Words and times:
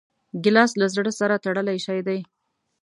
ګیلاس 0.43 0.71
له 0.81 0.87
زړه 0.95 1.11
سره 1.19 1.35
تړلی 1.45 1.77
شی 1.85 1.99
دی. 2.07 2.19